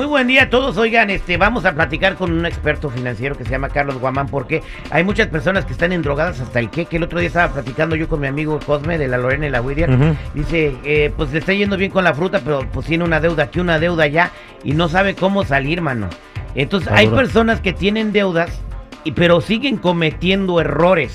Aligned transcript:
Muy 0.00 0.06
buen 0.06 0.26
día 0.28 0.44
a 0.44 0.48
todos. 0.48 0.78
Oigan, 0.78 1.10
este, 1.10 1.36
vamos 1.36 1.66
a 1.66 1.74
platicar 1.74 2.14
con 2.14 2.32
un 2.32 2.46
experto 2.46 2.88
financiero 2.88 3.36
que 3.36 3.44
se 3.44 3.50
llama 3.50 3.68
Carlos 3.68 3.98
Guamán, 3.98 4.28
porque 4.28 4.62
hay 4.90 5.04
muchas 5.04 5.26
personas 5.26 5.66
que 5.66 5.72
están 5.74 5.92
endrogadas 5.92 6.40
hasta 6.40 6.58
el 6.58 6.70
que, 6.70 6.86
que 6.86 6.96
el 6.96 7.02
otro 7.02 7.18
día 7.18 7.26
estaba 7.26 7.52
platicando 7.52 7.96
yo 7.96 8.08
con 8.08 8.18
mi 8.18 8.26
amigo 8.26 8.58
Cosme 8.64 8.96
de 8.96 9.08
la 9.08 9.18
Lorena 9.18 9.46
y 9.46 9.50
la 9.50 9.60
Whittier. 9.60 9.90
Dice, 10.32 10.74
eh, 10.84 11.12
pues 11.14 11.32
le 11.32 11.40
está 11.40 11.52
yendo 11.52 11.76
bien 11.76 11.90
con 11.90 12.02
la 12.02 12.14
fruta, 12.14 12.40
pero 12.42 12.66
pues 12.72 12.86
tiene 12.86 13.04
una 13.04 13.20
deuda 13.20 13.42
aquí, 13.42 13.60
una 13.60 13.78
deuda 13.78 14.04
allá, 14.04 14.30
y 14.64 14.72
no 14.72 14.88
sabe 14.88 15.14
cómo 15.14 15.44
salir, 15.44 15.82
mano. 15.82 16.08
Entonces, 16.54 16.90
hay 16.90 17.08
personas 17.08 17.60
que 17.60 17.74
tienen 17.74 18.10
deudas, 18.10 18.58
y, 19.04 19.12
pero 19.12 19.42
siguen 19.42 19.76
cometiendo 19.76 20.62
errores. 20.62 21.14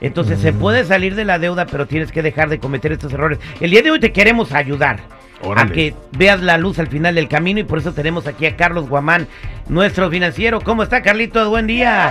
Entonces, 0.00 0.38
se 0.38 0.52
puede 0.52 0.84
salir 0.84 1.16
de 1.16 1.24
la 1.24 1.40
deuda, 1.40 1.66
pero 1.66 1.86
tienes 1.86 2.12
que 2.12 2.22
dejar 2.22 2.50
de 2.50 2.60
cometer 2.60 2.92
estos 2.92 3.12
errores. 3.12 3.40
El 3.58 3.72
día 3.72 3.82
de 3.82 3.90
hoy 3.90 3.98
te 3.98 4.12
queremos 4.12 4.52
ayudar 4.52 5.00
a 5.56 5.66
que 5.66 5.94
veas 6.16 6.40
la 6.40 6.58
luz 6.58 6.78
al 6.78 6.86
final 6.88 7.14
del 7.14 7.28
camino 7.28 7.60
y 7.60 7.64
por 7.64 7.78
eso 7.78 7.92
tenemos 7.92 8.26
aquí 8.26 8.46
a 8.46 8.56
Carlos 8.56 8.88
Guamán, 8.88 9.26
nuestro 9.68 10.10
financiero. 10.10 10.60
¿Cómo 10.60 10.82
está, 10.82 11.02
Carlitos? 11.02 11.48
Buen 11.48 11.66
día. 11.66 12.10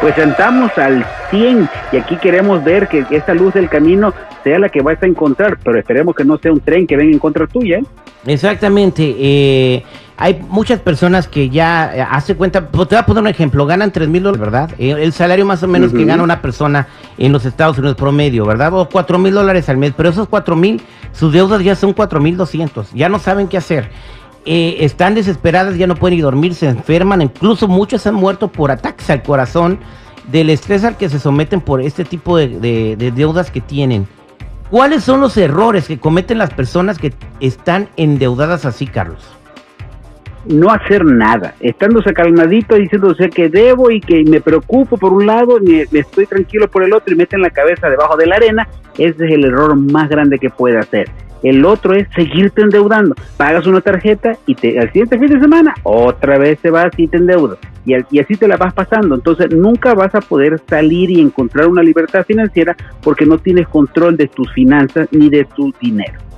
Pues 0.00 0.14
sentamos 0.14 0.76
al 0.78 1.04
100 1.30 1.68
y 1.92 1.96
aquí 1.96 2.16
queremos 2.16 2.64
ver 2.64 2.88
que 2.88 3.04
esa 3.10 3.34
luz 3.34 3.52
del 3.54 3.68
camino 3.68 4.14
sea 4.42 4.58
la 4.58 4.70
que 4.70 4.80
vas 4.80 5.02
a 5.02 5.06
encontrar, 5.06 5.58
pero 5.62 5.78
esperemos 5.78 6.14
que 6.14 6.24
no 6.24 6.38
sea 6.38 6.52
un 6.52 6.60
tren 6.60 6.86
que 6.86 6.96
venga 6.96 7.12
en 7.12 7.18
contra 7.18 7.46
tuya. 7.46 7.78
¿eh? 7.78 7.84
Exactamente. 8.26 9.14
Eh, 9.18 9.82
hay 10.16 10.38
muchas 10.50 10.80
personas 10.80 11.26
que 11.28 11.48
ya 11.48 11.92
eh, 11.94 12.06
hace 12.08 12.36
cuenta, 12.36 12.68
pues, 12.68 12.88
te 12.88 12.94
voy 12.94 13.00
a 13.00 13.06
poner 13.06 13.22
un 13.22 13.28
ejemplo, 13.28 13.64
ganan 13.64 13.90
3 13.90 14.06
mil 14.06 14.22
dólares, 14.22 14.40
¿verdad? 14.40 14.70
Eh, 14.78 14.94
el 15.00 15.12
salario 15.14 15.46
más 15.46 15.62
o 15.62 15.66
menos 15.66 15.92
que 15.92 16.04
gana 16.04 16.22
una 16.22 16.42
persona 16.42 16.88
en 17.16 17.32
los 17.32 17.46
Estados 17.46 17.78
Unidos 17.78 17.96
promedio, 17.96 18.44
¿verdad? 18.44 18.74
O 18.74 18.86
4 18.86 19.18
mil 19.18 19.32
dólares 19.32 19.70
al 19.70 19.78
mes, 19.78 19.94
pero 19.96 20.10
esos 20.10 20.28
4 20.28 20.56
mil, 20.56 20.82
sus 21.12 21.32
deudas 21.32 21.62
ya 21.62 21.74
son 21.74 21.92
4 21.92 22.20
mil 22.20 22.36
200, 22.36 22.92
ya 22.92 23.08
no 23.08 23.18
saben 23.18 23.48
qué 23.48 23.56
hacer. 23.56 23.90
están 24.44 25.14
desesperadas, 25.14 25.76
ya 25.76 25.86
no 25.86 25.94
pueden 25.94 26.16
ni 26.16 26.22
dormir, 26.22 26.54
se 26.54 26.68
enferman, 26.68 27.22
incluso 27.22 27.68
muchos 27.68 28.06
han 28.06 28.14
muerto 28.14 28.48
por 28.48 28.70
ataques 28.70 29.10
al 29.10 29.22
corazón, 29.22 29.78
del 30.30 30.50
estrés 30.50 30.84
al 30.84 30.96
que 30.96 31.08
se 31.08 31.18
someten 31.18 31.60
por 31.60 31.80
este 31.80 32.04
tipo 32.04 32.36
de 32.36 33.12
deudas 33.14 33.50
que 33.50 33.60
tienen. 33.60 34.06
¿Cuáles 34.70 35.02
son 35.02 35.20
los 35.20 35.36
errores 35.36 35.88
que 35.88 35.98
cometen 35.98 36.38
las 36.38 36.50
personas 36.50 36.98
que 36.98 37.12
están 37.40 37.88
endeudadas 37.96 38.64
así, 38.64 38.86
Carlos? 38.86 39.24
No 40.46 40.70
hacer 40.70 41.04
nada, 41.04 41.54
estándose 41.60 42.14
calmadito 42.14 42.76
diciéndose 42.76 43.28
que 43.28 43.50
debo 43.50 43.90
y 43.90 44.00
que 44.00 44.24
me 44.24 44.40
preocupo 44.40 44.96
por 44.96 45.12
un 45.12 45.26
lado, 45.26 45.58
me, 45.60 45.82
estoy 45.92 46.26
tranquilo 46.26 46.66
por 46.68 46.82
el 46.82 46.94
otro 46.94 47.12
y 47.12 47.16
meten 47.16 47.42
la 47.42 47.50
cabeza 47.50 47.90
debajo 47.90 48.16
de 48.16 48.26
la 48.26 48.36
arena, 48.36 48.68
ese 48.94 49.26
es 49.26 49.32
el 49.32 49.44
error 49.44 49.76
más 49.76 50.08
grande 50.08 50.38
que 50.38 50.48
puede 50.48 50.78
hacer. 50.78 51.10
El 51.42 51.64
otro 51.64 51.94
es 51.94 52.06
seguirte 52.14 52.62
endeudando. 52.62 53.14
Pagas 53.36 53.66
una 53.66 53.80
tarjeta 53.80 54.36
y 54.46 54.54
te, 54.54 54.78
al 54.78 54.88
siguiente 54.88 55.18
fin 55.18 55.28
de 55.28 55.40
semana 55.40 55.74
otra 55.82 56.38
vez 56.38 56.58
te 56.58 56.70
vas 56.70 56.90
y 56.96 57.08
te 57.08 57.16
endeudas. 57.16 57.58
Y, 57.86 57.94
y, 58.10 58.18
así 58.20 58.36
te 58.36 58.46
la 58.46 58.58
vas 58.58 58.74
pasando. 58.74 59.14
Entonces 59.14 59.50
nunca 59.54 59.94
vas 59.94 60.14
a 60.14 60.20
poder 60.20 60.60
salir 60.68 61.10
y 61.10 61.20
encontrar 61.20 61.68
una 61.68 61.82
libertad 61.82 62.26
financiera 62.26 62.76
porque 63.02 63.24
no 63.24 63.38
tienes 63.38 63.66
control 63.68 64.18
de 64.18 64.28
tus 64.28 64.52
finanzas 64.52 65.08
ni 65.12 65.30
de 65.30 65.44
tu 65.44 65.72
dinero. 65.80 66.29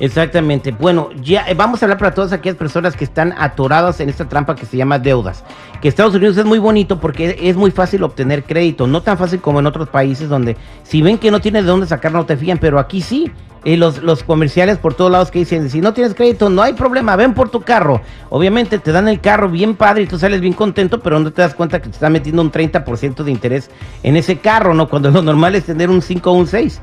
Exactamente. 0.00 0.72
Bueno, 0.72 1.10
ya 1.22 1.46
eh, 1.46 1.54
vamos 1.54 1.82
a 1.82 1.84
hablar 1.84 1.98
para 1.98 2.14
todas 2.14 2.32
aquellas 2.32 2.56
personas 2.56 2.96
que 2.96 3.04
están 3.04 3.34
atoradas 3.38 4.00
en 4.00 4.08
esta 4.08 4.26
trampa 4.26 4.56
que 4.56 4.64
se 4.64 4.78
llama 4.78 4.98
deudas. 4.98 5.44
Que 5.82 5.88
Estados 5.88 6.14
Unidos 6.14 6.38
es 6.38 6.46
muy 6.46 6.58
bonito 6.58 6.98
porque 6.98 7.38
es 7.40 7.54
muy 7.54 7.70
fácil 7.70 8.02
obtener 8.02 8.44
crédito, 8.44 8.86
no 8.86 9.02
tan 9.02 9.18
fácil 9.18 9.40
como 9.40 9.60
en 9.60 9.66
otros 9.66 9.88
países 9.90 10.28
donde 10.28 10.56
si 10.82 11.02
ven 11.02 11.18
que 11.18 11.30
no 11.30 11.40
tienes 11.40 11.64
de 11.64 11.70
dónde 11.70 11.86
sacar 11.86 12.12
no 12.12 12.24
te 12.24 12.36
fían, 12.36 12.58
pero 12.58 12.78
aquí 12.78 13.02
sí. 13.02 13.30
Y 13.62 13.76
los, 13.76 14.02
los 14.02 14.22
comerciales 14.22 14.78
por 14.78 14.94
todos 14.94 15.12
lados 15.12 15.30
que 15.30 15.40
dicen, 15.40 15.68
si 15.68 15.82
no 15.82 15.92
tienes 15.92 16.14
crédito, 16.14 16.48
no 16.48 16.62
hay 16.62 16.72
problema, 16.72 17.14
ven 17.14 17.34
por 17.34 17.50
tu 17.50 17.60
carro. 17.60 18.00
Obviamente 18.30 18.78
te 18.78 18.90
dan 18.90 19.06
el 19.06 19.20
carro 19.20 19.50
bien 19.50 19.76
padre 19.76 20.04
y 20.04 20.06
tú 20.06 20.18
sales 20.18 20.40
bien 20.40 20.54
contento, 20.54 21.00
pero 21.00 21.18
no 21.20 21.30
te 21.30 21.42
das 21.42 21.54
cuenta 21.54 21.78
que 21.78 21.90
te 21.90 21.94
está 21.94 22.08
metiendo 22.08 22.40
un 22.40 22.50
30% 22.50 23.22
de 23.22 23.30
interés 23.30 23.70
en 24.02 24.16
ese 24.16 24.38
carro, 24.38 24.72
¿no? 24.72 24.88
Cuando 24.88 25.10
lo 25.10 25.20
normal 25.20 25.56
es 25.56 25.64
tener 25.64 25.90
un 25.90 26.00
5 26.00 26.30
o 26.30 26.34
un 26.34 26.46
6. 26.46 26.80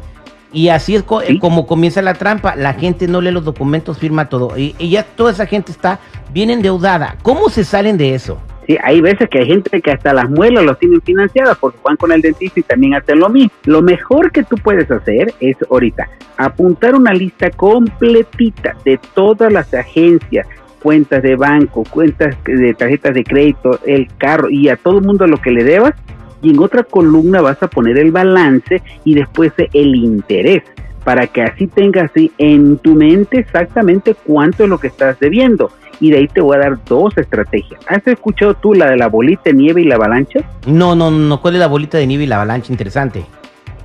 Y 0.51 0.69
así 0.69 0.95
es 0.95 1.03
como 1.03 1.67
comienza 1.67 2.01
la 2.01 2.13
trampa. 2.13 2.55
La 2.55 2.73
gente 2.73 3.07
no 3.07 3.21
lee 3.21 3.31
los 3.31 3.43
documentos, 3.43 3.97
firma 3.97 4.29
todo. 4.29 4.57
Y, 4.57 4.75
ya 4.89 5.03
toda 5.03 5.31
esa 5.31 5.45
gente 5.45 5.71
está 5.71 5.99
bien 6.33 6.49
endeudada. 6.49 7.17
¿Cómo 7.21 7.49
se 7.49 7.63
salen 7.63 7.97
de 7.97 8.15
eso? 8.15 8.39
Sí, 8.65 8.77
hay 8.83 8.99
veces 8.99 9.29
que 9.29 9.39
hay 9.39 9.45
gente 9.45 9.81
que 9.81 9.91
hasta 9.91 10.13
las 10.13 10.29
muelas 10.29 10.63
los 10.65 10.77
tienen 10.77 11.01
financiadas 11.01 11.57
porque 11.57 11.77
van 11.83 11.95
con 11.95 12.11
el 12.11 12.21
dentista 12.21 12.59
y 12.59 12.63
también 12.63 12.95
hacen 12.95 13.19
lo 13.19 13.29
mismo. 13.29 13.51
Lo 13.65 13.81
mejor 13.81 14.31
que 14.31 14.43
tú 14.43 14.55
puedes 14.57 14.89
hacer 14.91 15.33
es 15.39 15.55
ahorita 15.69 16.09
apuntar 16.37 16.95
una 16.95 17.13
lista 17.13 17.49
completita 17.49 18.75
de 18.83 18.99
todas 19.15 19.51
las 19.51 19.73
agencias, 19.73 20.47
cuentas 20.81 21.23
de 21.23 21.37
banco, 21.37 21.83
cuentas 21.89 22.35
de 22.45 22.73
tarjetas 22.73 23.13
de 23.13 23.23
crédito, 23.23 23.79
el 23.85 24.07
carro 24.17 24.49
y 24.49 24.67
a 24.67 24.75
todo 24.75 24.99
el 24.99 25.05
mundo 25.05 25.27
lo 25.27 25.37
que 25.37 25.51
le 25.51 25.63
debas 25.63 25.93
y 26.41 26.51
en 26.51 26.59
otra 26.59 26.83
columna 26.83 27.41
vas 27.41 27.61
a 27.61 27.67
poner 27.67 27.97
el 27.97 28.11
balance 28.11 28.81
y 29.03 29.15
después 29.15 29.53
el 29.73 29.95
interés 29.95 30.63
para 31.03 31.27
que 31.27 31.41
así 31.41 31.67
tengas 31.67 32.11
en 32.37 32.77
tu 32.79 32.93
mente 32.93 33.39
exactamente 33.39 34.13
cuánto 34.13 34.63
es 34.63 34.69
lo 34.69 34.77
que 34.77 34.87
estás 34.87 35.17
debiendo. 35.19 35.71
Y 35.99 36.11
de 36.11 36.17
ahí 36.17 36.27
te 36.27 36.41
voy 36.41 36.57
a 36.57 36.59
dar 36.59 36.77
dos 36.85 37.17
estrategias. 37.17 37.79
¿Has 37.87 38.05
escuchado 38.05 38.53
tú 38.55 38.73
la 38.73 38.89
de 38.89 38.97
la 38.97 39.07
bolita 39.07 39.43
de 39.45 39.53
nieve 39.53 39.81
y 39.81 39.85
la 39.85 39.95
avalancha? 39.95 40.41
No, 40.67 40.95
no, 40.95 41.09
no. 41.09 41.41
¿Cuál 41.41 41.55
es 41.55 41.59
la 41.61 41.67
bolita 41.67 41.97
de 41.97 42.05
nieve 42.05 42.25
y 42.25 42.27
la 42.27 42.35
avalancha? 42.35 42.73
Interesante. 42.73 43.25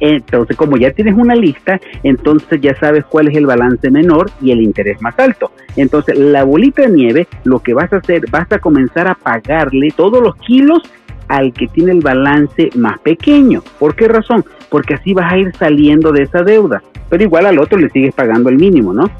Entonces, 0.01 0.57
como 0.57 0.77
ya 0.77 0.91
tienes 0.91 1.15
una 1.15 1.37
lista, 1.37 1.81
entonces 2.03 2.61
ya 2.61 2.75
sabes 2.81 3.05
cuál 3.05 3.29
es 3.29 3.37
el 3.37 3.47
balance 3.47 3.89
menor 3.89 4.33
y 4.41 4.51
el 4.51 4.61
interés 4.61 5.01
más 5.01 5.17
alto. 5.17 5.53
Entonces, 5.77 6.19
la 6.19 6.43
bolita 6.43 6.83
de 6.83 6.89
nieve, 6.89 7.29
lo 7.45 7.61
que 7.61 7.73
vas 7.73 7.93
a 7.93 7.99
hacer, 7.99 8.29
vas 8.29 8.51
a 8.51 8.59
comenzar 8.59 9.07
a 9.07 9.15
pagarle 9.15 9.93
todos 9.97 10.21
los 10.21 10.35
kilos 10.37 10.83
al 11.29 11.53
que 11.53 11.67
tiene 11.69 11.93
el 11.93 12.01
balance 12.01 12.71
más 12.77 12.99
pequeño. 13.01 13.63
¿Por 13.79 13.95
qué 13.95 14.09
razón? 14.09 14.45
Porque 14.69 14.95
así 14.95 15.15
vas 15.15 15.33
a 15.33 15.39
ir 15.39 15.53
saliendo 15.57 16.13
de 16.13 16.23
esa 16.23 16.43
deuda, 16.43 16.83
pero 17.09 17.23
igual 17.23 17.47
al 17.47 17.59
otro 17.59 17.79
le 17.79 17.91
sigues 17.91 18.15
pagando 18.15 18.49
el 18.49 18.57
mínimo, 18.57 18.93
¿no? 18.93 19.11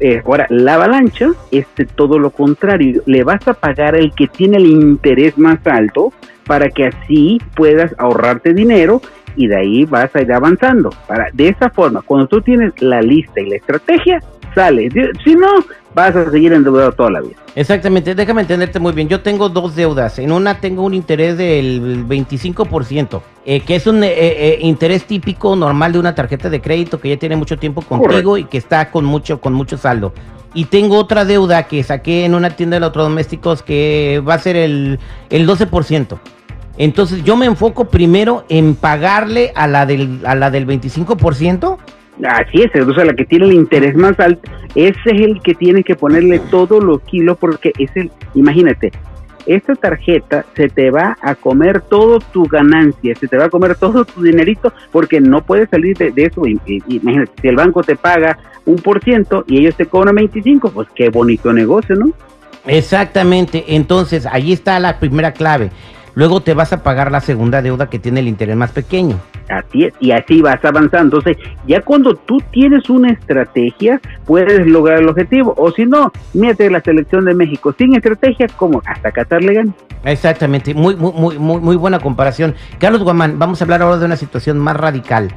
Eh, 0.00 0.22
ahora, 0.24 0.46
la 0.48 0.74
avalancha 0.74 1.30
es 1.50 1.66
todo 1.96 2.18
lo 2.18 2.30
contrario, 2.30 3.02
le 3.06 3.24
vas 3.24 3.46
a 3.48 3.54
pagar 3.54 3.96
el 3.96 4.12
que 4.12 4.28
tiene 4.28 4.58
el 4.58 4.66
interés 4.66 5.36
más 5.36 5.58
alto 5.66 6.12
para 6.46 6.70
que 6.70 6.86
así 6.86 7.40
puedas 7.56 7.94
ahorrarte 7.98 8.54
dinero 8.54 9.02
y 9.34 9.48
de 9.48 9.56
ahí 9.56 9.84
vas 9.84 10.14
a 10.14 10.22
ir 10.22 10.32
avanzando. 10.32 10.90
Para, 11.06 11.30
de 11.32 11.48
esa 11.48 11.70
forma, 11.70 12.02
cuando 12.02 12.26
tú 12.26 12.40
tienes 12.40 12.80
la 12.80 13.02
lista 13.02 13.40
y 13.40 13.50
la 13.50 13.56
estrategia, 13.56 14.20
sale. 14.58 14.88
Si 15.24 15.34
no, 15.34 15.64
vas 15.94 16.16
a 16.16 16.30
seguir 16.30 16.52
endeudado 16.52 16.92
toda 16.92 17.10
la 17.10 17.20
vida. 17.20 17.36
Exactamente, 17.54 18.14
déjame 18.14 18.42
entenderte 18.42 18.78
muy 18.78 18.92
bien. 18.92 19.08
Yo 19.08 19.20
tengo 19.20 19.48
dos 19.48 19.76
deudas. 19.76 20.18
En 20.18 20.32
una 20.32 20.60
tengo 20.60 20.82
un 20.82 20.94
interés 20.94 21.36
del 21.36 22.06
25%, 22.06 23.20
eh, 23.44 23.60
que 23.60 23.76
es 23.76 23.86
un 23.86 24.02
eh, 24.02 24.10
eh, 24.12 24.58
interés 24.62 25.04
típico 25.04 25.54
normal 25.54 25.92
de 25.92 26.00
una 26.00 26.14
tarjeta 26.14 26.50
de 26.50 26.60
crédito 26.60 27.00
que 27.00 27.10
ya 27.10 27.16
tiene 27.16 27.36
mucho 27.36 27.56
tiempo 27.56 27.82
contigo 27.82 28.36
y 28.36 28.44
que 28.44 28.58
está 28.58 28.90
con 28.90 29.04
mucho, 29.04 29.40
con 29.40 29.52
mucho 29.52 29.76
saldo. 29.76 30.12
Y 30.54 30.64
tengo 30.64 30.96
otra 30.96 31.24
deuda 31.24 31.64
que 31.64 31.82
saqué 31.82 32.24
en 32.24 32.34
una 32.34 32.50
tienda 32.50 32.74
de 32.76 32.78
electrodomésticos 32.78 33.62
que 33.62 34.22
va 34.26 34.34
a 34.34 34.38
ser 34.38 34.56
el, 34.56 34.98
el 35.30 35.46
12%. 35.46 36.18
Entonces 36.78 37.22
yo 37.24 37.36
me 37.36 37.46
enfoco 37.46 37.86
primero 37.86 38.44
en 38.48 38.74
pagarle 38.74 39.52
a 39.54 39.66
la 39.66 39.84
del, 39.84 40.20
a 40.24 40.34
la 40.34 40.50
del 40.50 40.66
25% 40.66 41.76
Así 42.24 42.62
es, 42.62 42.82
o 42.82 42.94
sea, 42.94 43.04
la 43.04 43.14
que 43.14 43.24
tiene 43.24 43.46
el 43.46 43.54
interés 43.54 43.94
más 43.94 44.18
alto, 44.18 44.50
ese 44.74 44.98
es 45.04 45.20
el 45.20 45.40
que 45.40 45.54
tiene 45.54 45.84
que 45.84 45.94
ponerle 45.94 46.40
todos 46.50 46.82
los 46.82 47.00
kilos 47.02 47.38
porque 47.38 47.72
es 47.78 47.90
el, 47.96 48.10
imagínate, 48.34 48.90
esta 49.46 49.74
tarjeta 49.74 50.44
se 50.54 50.68
te 50.68 50.90
va 50.90 51.16
a 51.22 51.34
comer 51.34 51.80
todo 51.80 52.18
tu 52.18 52.44
ganancia, 52.44 53.14
se 53.14 53.26
te 53.28 53.36
va 53.36 53.46
a 53.46 53.48
comer 53.48 53.76
todo 53.76 54.04
tu 54.04 54.22
dinerito 54.22 54.72
porque 54.92 55.20
no 55.20 55.42
puedes 55.42 55.70
salir 55.70 55.96
de, 55.96 56.12
eso. 56.16 56.42
Imagínate, 56.46 57.32
si 57.40 57.48
el 57.48 57.56
banco 57.56 57.82
te 57.82 57.96
paga 57.96 58.38
un 58.66 58.76
por 58.76 59.02
ciento 59.02 59.44
y 59.46 59.58
ellos 59.58 59.74
te 59.74 59.86
cobran 59.86 60.16
25, 60.16 60.70
pues 60.70 60.88
qué 60.94 61.08
bonito 61.08 61.52
negocio, 61.52 61.96
¿no? 61.96 62.10
Exactamente, 62.66 63.64
entonces 63.68 64.26
ahí 64.26 64.52
está 64.52 64.78
la 64.80 64.98
primera 65.00 65.32
clave. 65.32 65.70
Luego 66.14 66.42
te 66.42 66.52
vas 66.52 66.74
a 66.74 66.82
pagar 66.82 67.10
la 67.10 67.20
segunda 67.20 67.62
deuda 67.62 67.88
que 67.88 67.98
tiene 67.98 68.20
el 68.20 68.28
interés 68.28 68.56
más 68.56 68.72
pequeño. 68.72 69.18
Así 69.48 69.84
es, 69.84 69.94
y 70.00 70.10
así 70.10 70.42
vas 70.42 70.62
avanzando. 70.64 71.18
Entonces, 71.18 71.42
ya 71.66 71.80
cuando 71.80 72.14
tú 72.14 72.38
tienes 72.52 72.88
una 72.90 73.10
estrategia, 73.10 74.00
puedes 74.26 74.66
lograr 74.66 74.98
el 74.98 75.08
objetivo. 75.08 75.54
O 75.56 75.70
si 75.72 75.86
no, 75.86 76.12
mírate 76.34 76.70
la 76.70 76.80
selección 76.80 77.24
de 77.24 77.34
México 77.34 77.74
sin 77.76 77.94
estrategia, 77.94 78.46
como 78.56 78.82
hasta 78.84 79.10
Qatar 79.10 79.42
le 79.42 79.54
gana. 79.54 79.72
Exactamente, 80.04 80.74
muy, 80.74 80.94
muy, 80.96 81.38
muy, 81.38 81.58
muy 81.58 81.76
buena 81.76 81.98
comparación. 81.98 82.54
Carlos 82.78 83.02
Guamán, 83.02 83.38
vamos 83.38 83.60
a 83.60 83.64
hablar 83.64 83.82
ahora 83.82 83.98
de 83.98 84.06
una 84.06 84.16
situación 84.16 84.58
más 84.58 84.76
radical. 84.76 85.30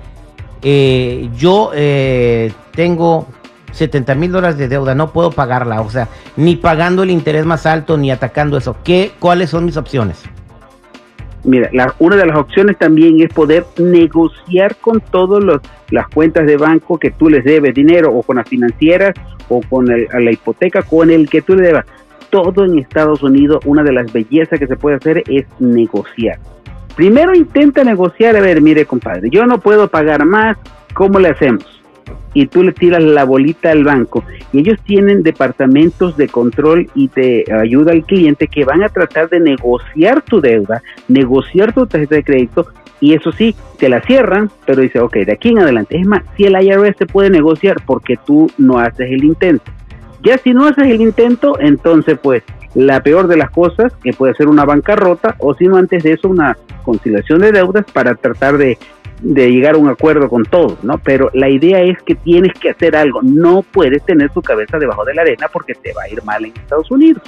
Eh, 0.61 1.29
yo 1.35 1.71
eh, 1.73 2.51
tengo 2.75 3.27
70 3.71 4.15
mil 4.15 4.31
dólares 4.31 4.57
de 4.57 4.67
deuda, 4.67 4.93
no 4.93 5.11
puedo 5.11 5.31
pagarla, 5.31 5.81
o 5.81 5.89
sea, 5.89 6.07
ni 6.35 6.55
pagando 6.55 7.03
el 7.03 7.09
interés 7.09 7.45
más 7.45 7.65
alto 7.65 7.97
ni 7.97 8.11
atacando 8.11 8.57
eso. 8.57 8.75
¿Qué, 8.83 9.13
¿Cuáles 9.19 9.49
son 9.49 9.65
mis 9.65 9.77
opciones? 9.77 10.23
Mira, 11.43 11.69
la, 11.73 11.93
una 11.99 12.15
de 12.15 12.25
las 12.25 12.37
opciones 12.37 12.77
también 12.77 13.19
es 13.19 13.33
poder 13.33 13.65
negociar 13.77 14.75
con 14.75 15.01
todas 15.01 15.61
las 15.89 16.07
cuentas 16.09 16.45
de 16.45 16.57
banco 16.57 16.99
que 16.99 17.11
tú 17.11 17.29
les 17.29 17.43
debes 17.43 17.73
dinero 17.73 18.13
o 18.13 18.21
con 18.21 18.37
las 18.37 18.47
financieras 18.47 19.13
o 19.49 19.61
con 19.61 19.85
la 19.85 20.31
hipoteca 20.31 20.83
con 20.83 21.09
el 21.09 21.29
que 21.29 21.41
tú 21.41 21.55
le 21.55 21.67
debas. 21.67 21.85
Todo 22.29 22.63
en 22.63 22.77
Estados 22.77 23.23
Unidos, 23.23 23.59
una 23.65 23.83
de 23.83 23.91
las 23.91 24.13
bellezas 24.13 24.59
que 24.59 24.67
se 24.67 24.75
puede 24.75 24.97
hacer 24.97 25.23
es 25.27 25.45
negociar. 25.59 26.39
Primero 26.95 27.33
intenta 27.33 27.83
negociar, 27.83 28.35
a 28.35 28.41
ver, 28.41 28.61
mire 28.61 28.85
compadre, 28.85 29.29
yo 29.31 29.45
no 29.45 29.59
puedo 29.59 29.87
pagar 29.87 30.25
más, 30.25 30.57
¿cómo 30.93 31.19
le 31.19 31.29
hacemos? 31.29 31.80
Y 32.33 32.47
tú 32.47 32.63
le 32.63 32.71
tiras 32.71 33.03
la 33.03 33.25
bolita 33.25 33.71
al 33.71 33.83
banco 33.83 34.23
y 34.53 34.59
ellos 34.59 34.79
tienen 34.83 35.23
departamentos 35.23 36.17
de 36.17 36.27
control 36.27 36.89
y 36.95 37.09
de 37.09 37.45
ayuda 37.51 37.91
al 37.91 38.05
cliente 38.05 38.47
que 38.47 38.65
van 38.65 38.83
a 38.83 38.89
tratar 38.89 39.29
de 39.29 39.39
negociar 39.39 40.21
tu 40.21 40.41
deuda, 40.41 40.81
negociar 41.07 41.73
tu 41.73 41.85
tarjeta 41.85 42.15
de 42.15 42.23
crédito 42.23 42.67
y 43.01 43.15
eso 43.15 43.31
sí, 43.31 43.55
te 43.79 43.89
la 43.89 43.99
cierran, 44.01 44.51
pero 44.65 44.83
dice, 44.83 44.99
ok, 44.99 45.15
de 45.17 45.33
aquí 45.33 45.49
en 45.49 45.59
adelante. 45.59 45.97
Es 45.97 46.05
más, 46.05 46.21
si 46.37 46.43
el 46.43 46.53
IRS 46.53 46.97
se 46.97 47.07
puede 47.07 47.31
negociar 47.31 47.77
porque 47.83 48.15
tú 48.15 48.49
no 48.59 48.77
haces 48.77 49.11
el 49.11 49.23
intento. 49.23 49.71
Ya 50.21 50.37
si 50.37 50.53
no 50.53 50.67
haces 50.67 50.85
el 50.85 51.01
intento, 51.01 51.59
entonces 51.59 52.19
pues 52.21 52.43
la 52.75 53.01
peor 53.01 53.27
de 53.27 53.37
las 53.37 53.49
cosas, 53.49 53.91
que 54.03 54.13
puede 54.13 54.35
ser 54.35 54.47
una 54.47 54.65
bancarrota 54.65 55.35
o 55.39 55.55
si 55.55 55.67
no 55.67 55.77
antes 55.77 56.03
de 56.03 56.13
eso 56.13 56.29
una 56.29 56.55
conciliación 56.83 57.39
de 57.39 57.51
deudas 57.51 57.85
para 57.91 58.13
tratar 58.15 58.57
de 58.57 58.77
de 59.21 59.49
llegar 59.51 59.75
a 59.75 59.77
un 59.77 59.89
acuerdo 59.89 60.27
con 60.29 60.43
todos, 60.43 60.83
¿no? 60.83 60.97
Pero 60.97 61.29
la 61.33 61.49
idea 61.49 61.81
es 61.81 61.97
que 62.03 62.15
tienes 62.15 62.53
que 62.59 62.71
hacer 62.71 62.95
algo. 62.95 63.21
No 63.21 63.61
puedes 63.61 64.03
tener 64.03 64.29
tu 64.31 64.41
cabeza 64.41 64.79
debajo 64.79 65.05
de 65.05 65.13
la 65.13 65.21
arena 65.21 65.47
porque 65.51 65.73
te 65.75 65.93
va 65.93 66.03
a 66.03 66.09
ir 66.09 66.23
mal 66.23 66.43
en 66.43 66.53
Estados 66.55 66.89
Unidos. 66.91 67.21